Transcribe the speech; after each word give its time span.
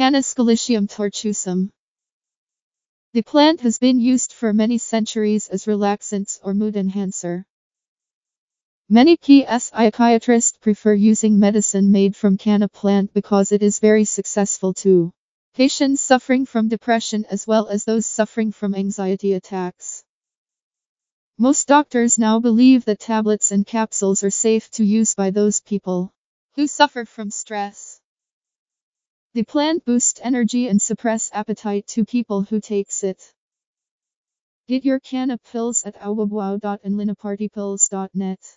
Kanna 0.00 0.20
Sceletium 0.22 0.88
tortuosum. 0.88 1.68
The 3.12 3.20
plant 3.20 3.60
has 3.60 3.76
been 3.76 4.00
used 4.00 4.32
for 4.32 4.54
many 4.54 4.78
centuries 4.78 5.48
as 5.48 5.66
relaxants 5.66 6.40
or 6.42 6.54
mood 6.54 6.74
enhancer. 6.74 7.44
Many 8.88 9.18
PS 9.18 9.64
psychiatrists 9.64 10.56
prefer 10.56 10.94
using 10.94 11.38
medicine 11.38 11.92
made 11.92 12.16
from 12.16 12.38
kanna 12.38 12.70
plant 12.70 13.12
because 13.12 13.52
it 13.52 13.62
is 13.62 13.78
very 13.78 14.06
successful 14.06 14.72
too. 14.72 15.12
Patients 15.52 16.00
suffering 16.00 16.46
from 16.46 16.68
depression 16.68 17.26
as 17.26 17.46
well 17.46 17.68
as 17.68 17.84
those 17.84 18.06
suffering 18.06 18.52
from 18.52 18.74
anxiety 18.74 19.34
attacks. 19.34 20.02
Most 21.36 21.68
doctors 21.68 22.18
now 22.18 22.40
believe 22.40 22.86
that 22.86 23.00
tablets 23.00 23.52
and 23.52 23.66
capsules 23.66 24.24
are 24.24 24.30
safe 24.30 24.70
to 24.70 24.82
use 24.82 25.14
by 25.14 25.28
those 25.28 25.60
people 25.60 26.10
who 26.54 26.66
suffer 26.66 27.04
from 27.04 27.30
stress. 27.30 27.89
The 29.32 29.44
plant 29.44 29.84
boosts 29.84 30.18
energy 30.22 30.66
and 30.66 30.82
suppress 30.82 31.30
appetite 31.32 31.86
to 31.88 32.04
people 32.04 32.42
who 32.42 32.60
takes 32.60 33.04
it. 33.04 33.32
Get 34.66 34.84
your 34.84 34.98
kanna 34.98 35.38
pills 35.38 35.84
at 35.84 35.94
www.onlinepartypills.net. 35.94 38.56